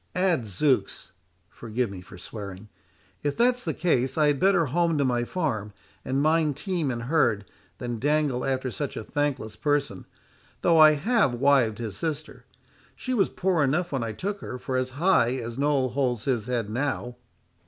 [0.15, 1.11] Adzooks,
[1.47, 2.69] (forgive me for swearing,)
[3.21, 7.03] if that's the case I had better home to my farm, and mind team and
[7.03, 7.45] herd,
[7.77, 10.07] than dangle after such a thankless person,
[10.63, 12.45] though I have wived his sister.
[12.95, 16.47] She was poor enough when I took her, for as high as Noll holds his
[16.47, 17.17] head now."